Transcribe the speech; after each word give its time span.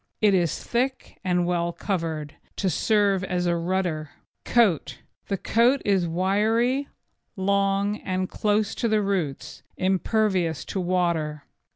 It 0.19 0.33
is 0.33 0.63
thick 0.63 1.19
and 1.23 1.45
well 1.45 1.71
covered, 1.71 2.33
to 2.55 2.71
serve 2.71 3.23
as 3.23 3.45
a 3.45 3.55
rudder. 3.55 4.09
COAT 4.45 4.97
The 5.27 5.37
coat 5.37 5.79
is 5.85 6.07
wiry, 6.07 6.81
hard, 6.85 6.93
long 7.35 7.97
and 7.97 8.27
close 8.27 8.83
at 8.83 8.89
the 8.89 9.03
roots, 9.03 9.61
impervious 9.77 10.65
to 10.65 10.79
water. 10.79 11.43